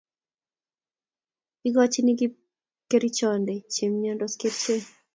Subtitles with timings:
[1.67, 4.83] ikochini kipkerichonde che imyondos kerichek